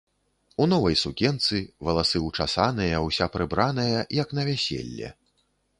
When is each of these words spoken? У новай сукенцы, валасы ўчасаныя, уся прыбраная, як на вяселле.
У 0.63 0.65
новай 0.71 0.95
сукенцы, 1.01 1.59
валасы 1.89 2.23
ўчасаныя, 2.29 3.05
уся 3.11 3.31
прыбраная, 3.37 3.99
як 4.23 4.37
на 4.41 4.49
вяселле. 4.51 5.09